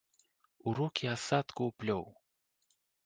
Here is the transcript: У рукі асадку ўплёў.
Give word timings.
У 0.71 0.73
рукі 0.79 1.05
асадку 1.15 1.61
ўплёў. 1.71 2.05